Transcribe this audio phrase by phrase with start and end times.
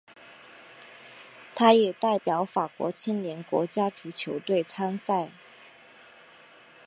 [1.53, 5.29] 他也代表法国青年国家足球队参赛。